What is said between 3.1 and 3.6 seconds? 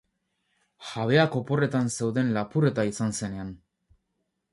zenean.